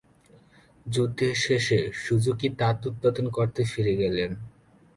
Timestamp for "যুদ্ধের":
0.85-1.35